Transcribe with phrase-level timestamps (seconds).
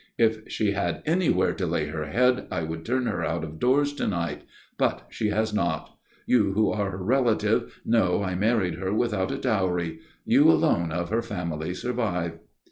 [0.17, 3.93] If she had anywhere to lay her head, I would turn her out of doors
[3.93, 4.41] to night.
[4.79, 5.95] But she has not.
[6.25, 9.99] You, who are her relative, know I married her without a dowry.
[10.25, 12.39] You alone of her family survive."